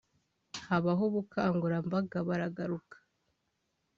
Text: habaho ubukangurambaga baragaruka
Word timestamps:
habaho 0.67 1.01
ubukangurambaga 1.09 2.17
baragaruka 2.27 2.97